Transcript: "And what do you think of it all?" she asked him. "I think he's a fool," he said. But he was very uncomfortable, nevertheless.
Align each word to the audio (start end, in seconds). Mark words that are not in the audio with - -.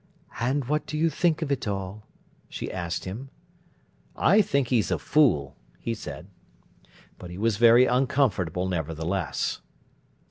"And 0.39 0.65
what 0.65 0.87
do 0.87 0.97
you 0.97 1.11
think 1.11 1.43
of 1.43 1.51
it 1.51 1.67
all?" 1.67 2.07
she 2.49 2.71
asked 2.71 3.05
him. 3.05 3.29
"I 4.15 4.41
think 4.41 4.69
he's 4.69 4.89
a 4.89 4.97
fool," 4.97 5.55
he 5.77 5.93
said. 5.93 6.25
But 7.19 7.29
he 7.29 7.37
was 7.37 7.57
very 7.57 7.85
uncomfortable, 7.85 8.67
nevertheless. 8.67 9.61